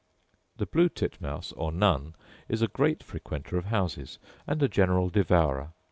[0.57, 2.15] The blue titmouse, or nun,
[2.49, 5.73] is a great frequenter of houses, and a general devourer.